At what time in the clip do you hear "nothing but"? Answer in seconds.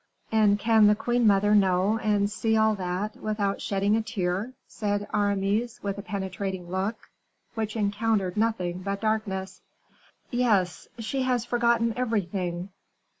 8.35-8.99